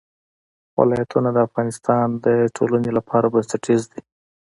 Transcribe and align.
ولایتونه 0.79 1.29
د 1.33 1.37
افغانستان 1.47 2.07
د 2.25 2.27
ټولنې 2.57 2.91
لپاره 2.97 3.25
بنسټیز 3.33 3.81
دي. 3.91 4.01